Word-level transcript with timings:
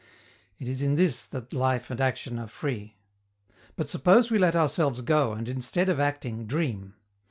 It 0.57 0.67
is 0.67 0.81
in 0.81 0.95
this 0.95 1.27
that 1.27 1.53
life 1.53 1.91
and 1.91 2.01
action 2.01 2.39
are 2.39 2.47
free. 2.47 2.95
But 3.75 3.87
suppose 3.87 4.31
we 4.31 4.39
let 4.39 4.55
ourselves 4.55 5.01
go 5.01 5.33
and, 5.33 5.47
instead 5.47 5.89
of 5.89 5.99
acting, 5.99 6.47
dream. 6.47 6.95